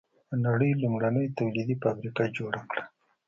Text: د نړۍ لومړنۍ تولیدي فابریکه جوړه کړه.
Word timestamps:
د 0.29 0.31
نړۍ 0.45 0.71
لومړنۍ 0.81 1.27
تولیدي 1.37 1.75
فابریکه 1.83 2.23
جوړه 2.37 2.61
کړه. 2.69 2.83